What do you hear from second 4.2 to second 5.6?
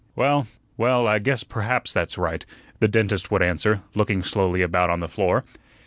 slowly about on the floor.